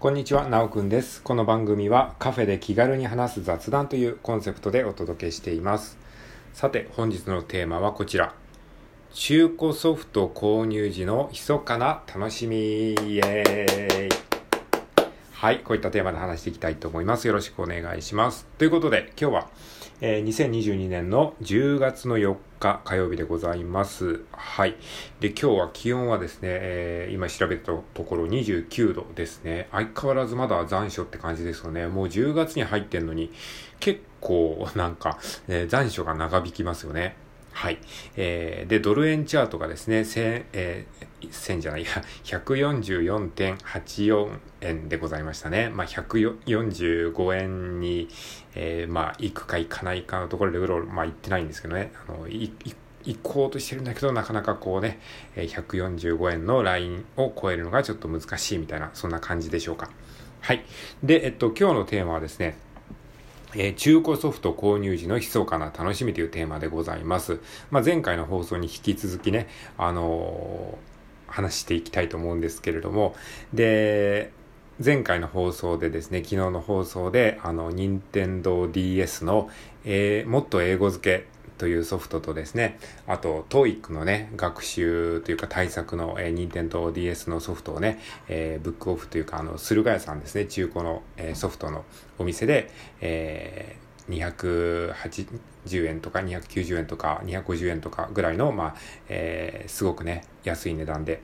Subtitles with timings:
[0.00, 1.20] こんにちは、なおくんです。
[1.24, 5.98] この番組はカフェで気軽に話す雑談というコンセプトでお届けしています。
[6.52, 8.32] さて、本日のテーマはこちら。
[9.12, 12.56] 中古ソフト購入時の密かな楽しみ。
[12.58, 14.08] イエーイ。
[15.32, 17.26] はい、こういったテーマで話していきたいと思います。
[17.26, 18.46] よろしくお願いします。
[18.56, 19.48] ということで、今日は
[20.00, 24.22] えー、2022年の10月の4日火曜日でございます。
[24.30, 24.76] はい。
[25.18, 29.66] で、今日は気温はですね、えー、今調べたところ29度ですね。
[29.72, 31.88] 相変わらずまだ残暑って感じですよね。
[31.88, 33.32] もう10月に入ってんのに、
[33.80, 35.18] 結構なんか、
[35.48, 37.16] えー、残暑が長引きますよね。
[37.58, 37.78] はい。
[38.16, 41.88] えー、で、ドル円チャートがですね、1000、えー、1000じゃないや、
[42.22, 45.68] 144.84円でございましたね。
[45.68, 48.08] まあ、145円に、
[48.54, 51.90] えー、まあ、行くか行かないかのところでうろうろ、まあ、行ってないんですけどね。
[52.08, 52.52] あの、い、
[53.04, 55.00] 行こうとしてるんだけど、なかなかこうね、
[55.34, 59.90] 145円のラインを超えるのがちょっと難しいみたいな、そんな感じでしょうか。
[60.42, 60.64] はい。
[61.02, 62.56] で、えっと、今日のテーマはですね、
[63.54, 67.40] えー、中古ソフト購入時の密かな楽しみというテーマでございます。
[67.70, 73.14] まあ、前回の放送に引き続きね、あのー、話していきたいと思うんですけれども、
[73.54, 74.32] で、
[74.84, 79.50] 前回の放送でですね、昨日の放送で、あの、任天堂 DS の、
[79.84, 91.84] えー、もっと英語付けというソフトとですね、あと、TOEIC のね、学習というか対策の、えー、任天堂 DS のソフトをね、えー、ブックオフというか、あの、駿河屋さんですね、中古の、えー、ソフトの
[92.18, 94.94] お店で、えー、
[95.68, 98.76] 280円とか290円とか250円とかぐらいの、まあ、
[99.08, 101.20] えー、すごくね、安い値段で、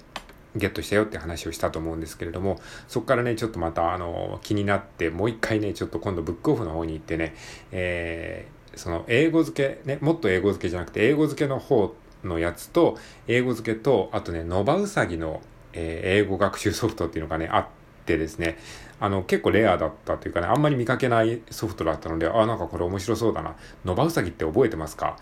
[0.57, 7.35] ゲットしたよって話をしたと思うんですけれども、そこからね、ちょっとまた、あの、気になって、もう一回ね、ちょっと今度ブックオフの方に行ってね、
[7.73, 8.47] え、
[8.77, 17.67] その英語付け、ね、もっと英語付けじゃなくて、英語付けの方のやつと、英語付けと、あとね、ノバウサギの、えー、英語学習ソフトっていうのがね、あっ
[18.07, 18.59] てですね、
[19.01, 23.57] あの、結構レアだったというかね、あんまり見かけないソフトだったので、あ、なんかこれ面白そうだな。
[23.85, 25.19] ノバウサギって覚えてますか？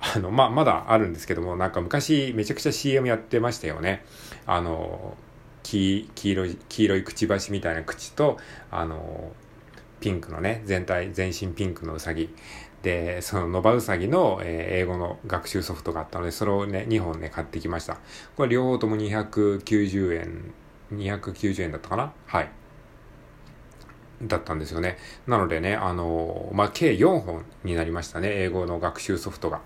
[0.00, 4.04] あの、まあ、まだあるんですけども、なんか昔めちゃくちゃ CM やってましたよね。
[4.46, 5.16] あの、
[5.62, 8.36] 黄色い、黄色いくちばしみたいな口と、
[8.70, 9.32] あの、
[10.00, 12.28] ピンクのね、全体、全身ピンクのうさぎ。
[12.84, 17.96] で、そのノバウサギの、えー、英語の学習ソフトがあったので、それをね、2本ね、買ってきました。
[18.36, 20.52] これ両方とも290円、
[20.92, 22.12] 290円だったかな？
[22.26, 22.50] はい。
[24.22, 24.98] だったんですよね。
[25.26, 29.62] なのでね、あの、まあ、計4本になりましたね、英語の学習ソフトが。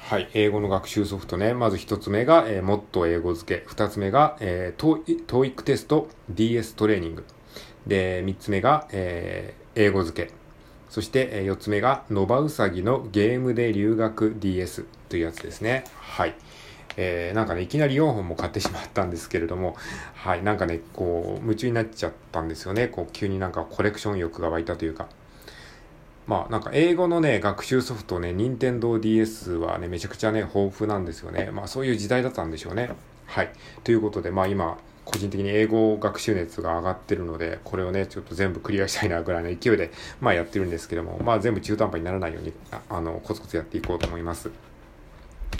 [0.00, 0.28] はい。
[0.34, 1.54] 英語の学習ソフトね。
[1.54, 3.64] まず一つ目が、えー、もっと英語付け。
[3.66, 7.24] 二つ目が、えー、TOEIC テスト DS トレーニング。
[7.86, 10.41] で、三つ目が、えー、英語付け。
[10.92, 15.84] そして、えー、四つ目が、ノバウサギのゲームで留学 DS というやつですね。
[15.98, 16.34] はい。
[16.98, 19.74] えー、なんかね、いきなり4本も買ってしまったんですけれども、
[20.12, 22.88] はい、なんかね、こう、夢中になっちゃったんですよね。
[22.88, 25.08] こう、急になんかコレクション欲が湧いたというか。
[26.26, 31.50] まあなんか英語のね、学習ソフトね、任天堂 DS はね、めちゃくちゃね、豊富なんですよね。
[31.54, 32.90] まあそういう時代だったんでしょうね。
[33.24, 33.50] はい。
[33.82, 39.90] ということで、まあ今、個人的に英語学習熱が上がってるので、これをね、ちょっと全部クリアしたいなぐらいの勢いで、
[40.20, 42.52] まあやってるんですけども、まあ全部中途半端にならないように、
[42.88, 44.50] あの、コツコツやっていこうと思います。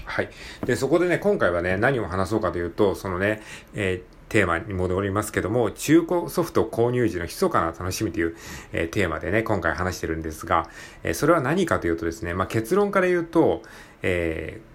[0.05, 0.31] はい。
[0.65, 3.43] で、そこでね、今回はね、何を話そうかというと、そのね、
[3.75, 8.37] えーテーマに戻りますけども、中古ソフト購入時の密かな楽しみという、
[8.73, 10.71] えー、テーマでね、今回話してるんですが、
[11.03, 13.61] えー、それは何かというとですね、まあ、結論から言うと、
[14.01, 14.72] えー、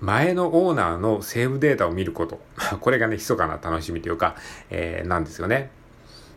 [0.00, 2.40] 前のオーナーのセーブデータを見ること。
[2.80, 4.36] これがね、密かな楽しみというか、
[4.70, 5.70] えー、なんですよね。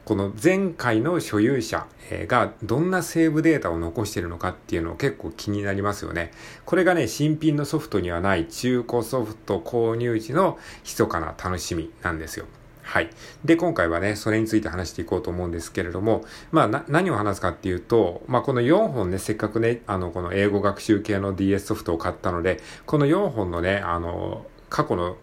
[0.06, 1.88] この前回の所有者
[2.28, 6.32] がどんなセーブデータを残しているのかっていうのを結構気になりますよね。
[6.66, 12.46] これがね、新品のソフトにはない中古ソフト購入時の密かな楽しみなんですよ。
[12.94, 13.10] はい。
[13.44, 25.18] で、今回はね、それについて話していこうと思うんですけれども、まあ、何を話すかっていうと、まあ、この4本ね、せっかくね、あの、この英語学習系の DS ソフトを買ったので、この4本のね、あの、過去の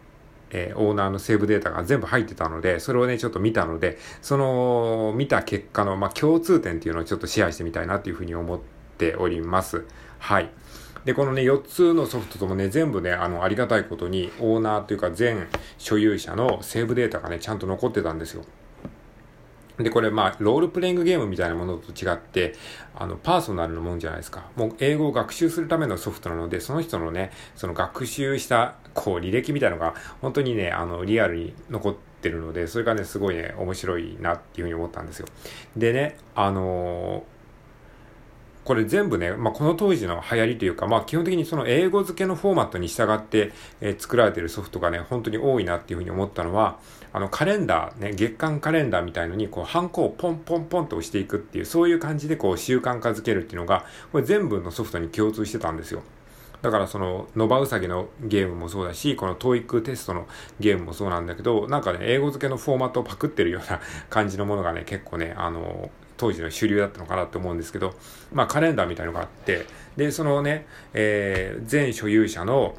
[0.53, 8.61] えー、オーナーのセーブデータが全部入ってたので、それをね、ちょっと見たので、その、見た結果の、まあ、共通点っていうのをちょっとシェアしてみたいなっていうふうに思っ
[8.99, 9.85] ております。
[10.19, 10.51] はい。
[11.05, 15.49] で、このね、4つのソフトともね、全部ね、あの、ありがたいことに、オーナーというか全
[15.79, 18.45] 所有者のセーブデータがね、ちゃんと残ってたんですよ。
[19.79, 22.55] で、これまあ、ロールプレイングゲームみたいなものと違って、
[22.95, 24.45] あの、パーソナルのもんじゃないですか。
[24.57, 35.27] もう、英語を学習するためのソフトなので、その人のね、その学習した、こう、履歴みたいなのが、本当にね、あの、リアルに残ってるので、それがね、すごいね、面白いなっていうふうに思ったんですよ。
[35.77, 37.30] でね、あのー
[38.71, 43.51] これ全部ね、まあ、この当時の流行りというか、まあ、基本的にその英語付けのフォーマットに従って、
[43.81, 46.79] えー、作られているソフトがね、本当に多いなっていうふうに思ったのは、
[47.13, 56.05] あの、カレンダー、ね、月間カレンダーみたいのに、こう、ハンコをポンポンポンと押していくっていう、そういう感じでこう、習慣化づけるっていうのが、これ全部のソフトに共通してたんですよ。
[56.63, 60.29] だからその、ノバウサギのゲームもそうだし、この TOEIC テストの
[60.61, 63.81] ゲームもそうなんだけど、なんかね、英語付けのフォーマットをパクってるような
[64.11, 65.91] 感じのものがね、結構ね、あの、
[66.21, 67.95] 当時の主流だったのかなと思うんですけど、
[68.31, 69.65] まあカレンダーみたいのがあって、
[69.97, 72.75] で、そのね、えー、全所有者の、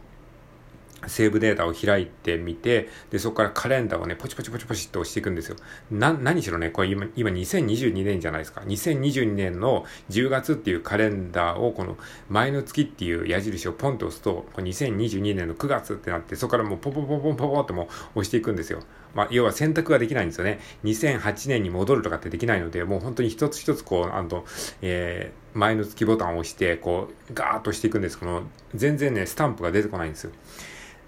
[1.07, 5.55] セーブデータを開いてみて、で、そこからカレンダーをね、ポチポチポチポチって押していくんですよ。
[5.89, 8.61] な、何しろね、これ今、今2022年じゃないですか。
[8.61, 11.97] 2022年の10月っていうカレンダーを、この
[12.29, 17.83] 前の月っていう矢印をポンと押すと、2022年の9月ってなって、そこからもうポポポポポポっても
[18.15, 18.81] う押していくんですよ。
[19.13, 20.59] まあ、要は選択ができないんですよね。
[20.83, 24.45] 2008年に戻るとかってできないので、もう本当に一つ一つこう、あの、
[24.81, 28.43] えー、前の月ボタンを押して、こう、ガーッとしていくんですけど、
[28.73, 30.31] 全然ね、スタンプが出てこないんですよ。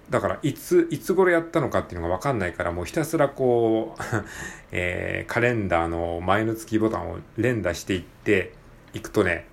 [0.10, 4.02] だから、いつ、いつ頃やったのかっていうのがわかんないから、もうひたすらこう
[4.72, 8.54] えー、カレンダーの前の月ボタンを連打していって
[8.94, 9.48] いくとね、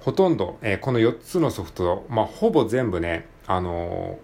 [0.00, 4.18] ほとんど、えー、この4つのソフト、まあ、ほぼ全部ね、あの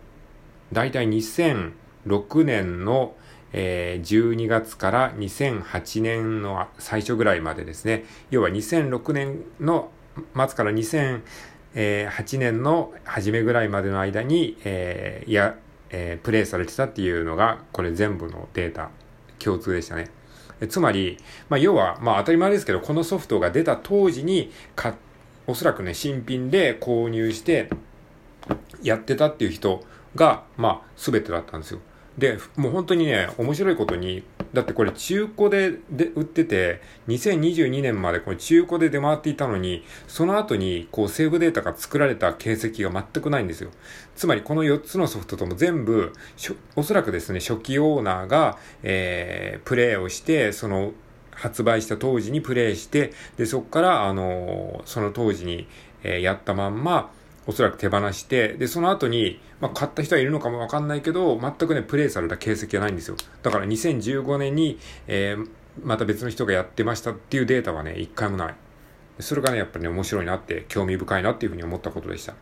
[0.73, 3.15] ー、だいたい2006年の、
[3.53, 9.91] えー、12月から2008年の最初ぐらいまでですね、要は2006年の
[10.35, 11.21] 末から2008
[11.75, 15.56] えー、8年の初めぐらいまでの間に、えー、や、
[15.90, 18.90] えー、プレイされてたっていうのが、これ全部のデータ、
[19.38, 20.11] 共通でしたね。
[20.69, 21.17] つまり、
[21.49, 24.94] まあ、要は、まあ、当たり前ですけど、このソフトが出た当時に、か、
[25.46, 27.70] おそらくね、新品で購入して、
[28.82, 29.84] やってたっていう人
[30.14, 31.81] が、まあ、すべてだったんですよ。
[32.18, 34.22] で、もう本当にね、面白いことに、
[34.52, 43.70] だってこれ中古でで売ってて、2022年までこれ中古で出回っていたのに、その後にこうセーブデータが作られた形跡が全くないんですよ。
[44.16, 46.12] つまりこの4つのソフトとも全部、
[46.76, 50.92] おそらくですね、初期オーナーが、えー、プレイをして、その、
[51.30, 55.66] 発売した当時にプレイして、で、そこから、あのー、その当時に、
[56.02, 57.10] えー、やったまんま、
[57.46, 63.16] おそらく手放して、で、その後に、まあ、買った人はいるのかもわかんないけど、全くね、プレイされた形跡がないんですよ。
[63.42, 65.48] だから2015年に、えー、
[65.82, 68.54] また別の人がやってましたっていうデータはね、一回もない。
[69.20, 72.34] それがね、やっぱりね、面白いなって、興味深いなっていうふうに思ったことでした。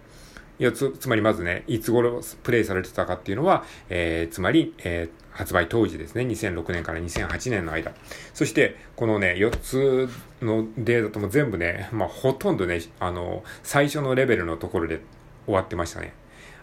[0.72, 7.92] つ、つまりまずね、いつ頃プレイされてたかっていうのは、えー、つまり、えー、発売当時ですね、2006年から2008年の間。
[8.34, 10.08] そして、このね、4つ
[10.42, 15.00] のデータとも全部ね、まあ、ほとんどね、あの、最初のレベルのところで
[15.46, 16.12] 終わってましたね。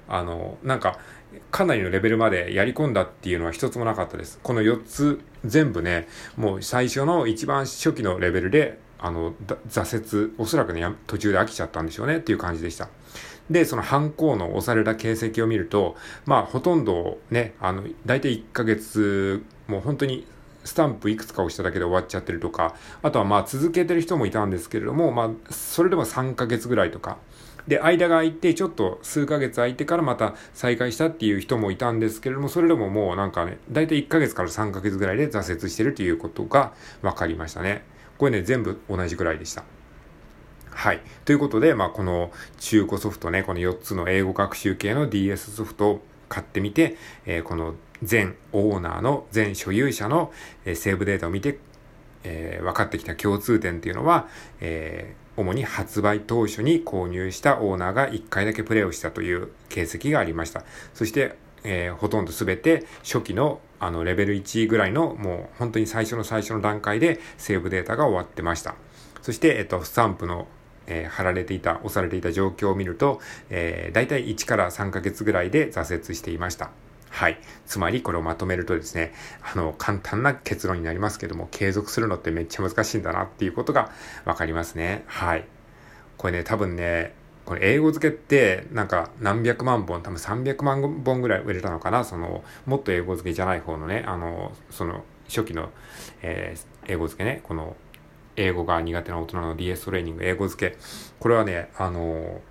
[0.07, 0.99] あの、なんか、
[1.51, 4.39] かなりのレベルまでやり込んだっていうのは一つもなかったです。
[4.43, 6.07] この4つ全部ね、
[6.37, 9.33] もう最初の一番初期のレベルで、あの、
[9.69, 12.89] 挫折、おそらくね、途中で飽きちゃったんでしょうねっていう感じでした。
[13.49, 20.25] で、その犯行の押された形跡を見ると、まあ、ほとんどね、あの、大体1ヶ月、もう本当に
[20.63, 27.17] スタンプいくつか押しただけで終わっちゃってるとか、あとはまあ続けてる人もいたんですけれども、まあ、それでも3ヶ月ぐらいとか、
[27.67, 37.83] で、間が空いて、ちょっと数ヶ月空いてからまた再開したっていう人もいたんですけれども、それでももうなんかね、だいたい1ヶ月から3ヶ月ぐらいで挫折してるということが分かりましたね。
[38.17, 39.63] これね、全部同じぐらいでした。
[40.71, 41.01] はい。
[41.23, 50.31] ということで、まあ、この中古ソフトね、この4つの英語学習系の DS ソフトを買ってみて、えー、この全オーナーの、全所有者の、
[50.65, 51.59] えー、セーブデータを見て、
[52.23, 54.27] えー、分かってきた共通点っていうのは、
[54.59, 60.63] えー、主に発売当初に購入したオーナーが1回だけプレイをしたという形跡がありました。
[60.93, 68.75] そして、えー、ほとんどすべて初期のあのレベル1ぐらいのもう本当に最初の最初の段階でセーブデータが終わってました。
[69.21, 70.47] そして、えっと、スタンプの
[70.87, 73.19] えー、貼られていた、押されていた状況を見ると、
[73.49, 76.69] えー、大体1から3ヶ月ぐらいで挫折していました。
[77.09, 77.39] はい。
[77.65, 83.89] つまり、これをまとめるとですね、あの、簡単な結論になりますけども、継続するのってめっちゃ難しいんだなっていうことが
[84.25, 85.03] わかりますね。
[85.07, 85.45] はい。
[86.17, 87.13] これね、多分ね、
[87.45, 95.69] これ英語付けってなんか何百万本、多分300万本ぐらい売れたのかな、その、もっと英語付けじゃない方のね、あの、その、初期の、
[96.21, 97.75] えー、英語付けね、この
[98.35, 100.77] 英語が苦手な大人の DS トレーニング、英語付け。
[101.19, 102.41] これはね、あの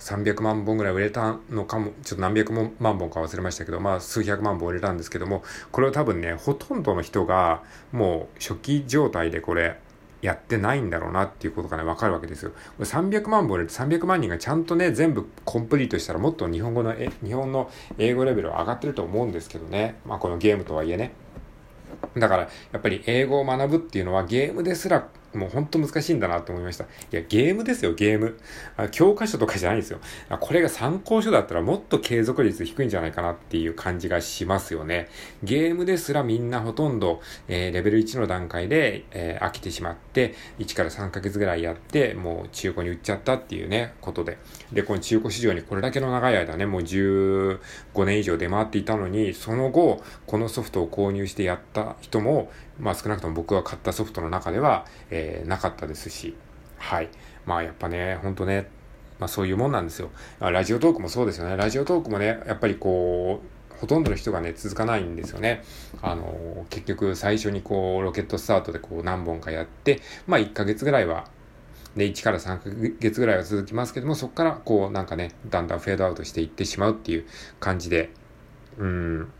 [0.00, 7.62] 300万本ぐらい売れたのかも、ちょっと何百万本か忘れましたけど、まあ数百万本売れたんですけども、これは多分ね、ほとんどの人が
[7.92, 9.78] もう初期状態でこれ
[10.24, 12.50] やってないんだろうなっていうことがね、わかるわけですよ。
[12.50, 20.00] これ300万本売れて300万人がちゃんとね、全部コンプリートしたらもっと日本語の、え日本の英語レベルは上がってると思うんですけどね。
[20.06, 21.12] まあこのゲームとはいえね。
[22.16, 26.84] だから、やっぱり英語を学ぶっていうのはゲームですらもう本当難しいんだなと思いました。
[26.84, 28.38] いや、ゲームですよ、ゲーム。
[28.76, 29.98] あ教科書とかじゃないんですよ。
[30.28, 35.08] あこれが参考書だったらもっと継続率低いんじゃないかなっていう感じがしますよね。
[35.42, 44.38] ゲームですらみんなほとんど、えー、レベル1の段階で、えー、飽きてしまって、1から3ヶ月ぐらいやって、もう中古に売っちゃったっていうね、ことで。
[44.72, 47.58] で、この中古市場にこれだけの長い間ね、もう15
[48.04, 56.34] 年以上出回っていたのに、その後、このソフトを購入してやった人も、まあ少なくとも僕が買ったソフトの中では、えー、なかったですし、
[56.78, 57.08] はい。
[57.46, 58.68] まあやっぱね、ほんとね、
[59.18, 60.10] まあそういうもんなんですよ。
[60.40, 61.56] ラジオトークもそうですよね。
[61.56, 65.62] ラジオトークもね、やっぱりこう、ほとんどの人がね、続かないんですよね。
[66.02, 71.28] あの、結局最初にこう、ロケットスタートでこう何本かやって、まあ1ヶ月ぐらいは、
[71.96, 77.26] で、1から3ヶ月ぐらいは続きますけども、そこからこうなんかね、だんだんフェードアウトしていってしまうっていう
[77.60, 78.10] 感じで、
[78.78, 79.32] うん、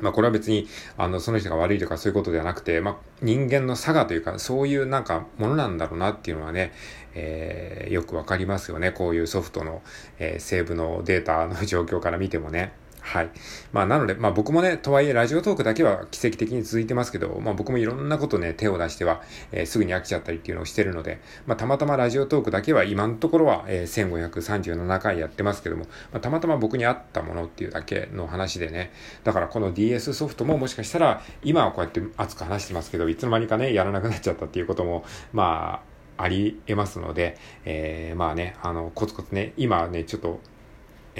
[0.00, 6.72] まあこれは別に、あの、その人が悪いとかそういうことではなくて、まあ人間の差がというか、そういうなんかものなんだろうなっていうのはね、
[7.14, 8.92] えー、よくわかりますよね。
[8.92, 9.82] こういうソフトの、
[10.18, 12.72] えー、セーブのデータの状況から見てもね。
[13.08, 13.30] はい。
[13.72, 28.92] まあ、なので、まあ僕もね、とはいえラジオトークだけは奇跡的に続いてますけど、まあ僕もいろんなことね、手を出しては、えー、すぐに飽きちゃったりっていうのをしてるので、まあたまたまラジオトークだけは今のところは、えー、1537回やってますけども、まあたまたま僕に合ったものっていうだけの話でね、
[29.24, 40.40] だからこの DS ソフトももしかしたら、今はこうやって熱く話してますけど、いつの間にかね、やらなくなっちゃったっていうことも、まあ、あり得ますので、えー、まあね、あの、コツコツね、今はね、ちょっと、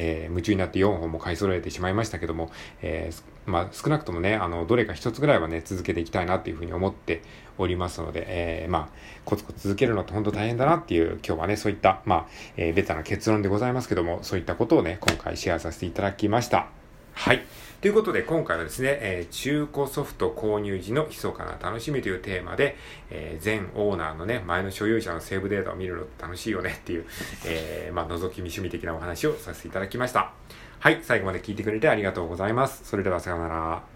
[0.01, 2.51] えー、夢中になって4本も買い揃えてしまいましたけども、
[2.83, 7.23] えー、まあ、少なくともね、あの、どれか一つぐらいはね、続けていきたいなっていうふうに思って
[7.59, 12.27] おりますので、えー、まあ、コツコツ続けるのって本当大変だなっていう、今日はね、そういった、まあ、
[12.57, 16.78] え、ベタな結論でございますけども、そういったことをね、今回シェアさせていただきました。
[17.19, 17.43] はい。
[17.81, 22.77] ということで、今回はですね、えー、中古ソフト購入時の密かな楽しみというテーマで、
[23.11, 27.07] えー、全オーナーのね、前の所有者のセーブデータを見るのって楽しいよね っていう、
[27.45, 30.31] えー、まあ、覗き見趣味的なお話をさせていただきました。
[30.79, 32.85] はい、最後まで聞いてくれてありがとうございます。
[32.85, 33.88] それではさようなら。